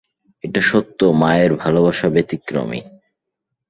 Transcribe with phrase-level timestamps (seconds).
[0.43, 2.81] এটা সত্য, মায়ের ভালবাসা ব্যতিক্রমী।